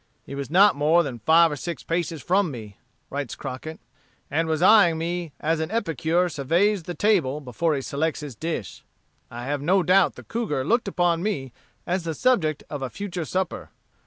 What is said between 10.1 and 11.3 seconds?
the cougar looked upon